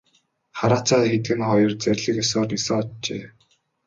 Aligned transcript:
Хараацай 0.59 1.01
хэдгэнэ 1.11 1.45
хоёр 1.51 1.71
зарлиг 1.83 2.15
ёсоор 2.23 2.47
нисэн 2.51 2.75
оджээ. 2.81 3.23